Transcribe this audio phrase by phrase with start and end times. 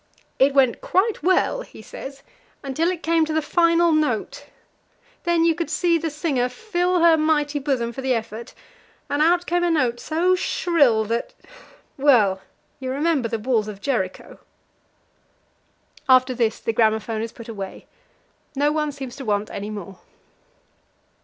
[0.39, 2.23] "It went quite well," he says,
[2.63, 4.47] "until it came to the final note.
[5.25, 8.55] Then you could see the singer fill her mighty bosom for the effort,
[9.11, 11.35] and out came a note so shrill that
[11.97, 12.41] well,
[12.79, 14.39] you remember the walls of Jericho."
[16.09, 17.85] After this the gramophone is put away.
[18.55, 19.99] No one seems to want any more.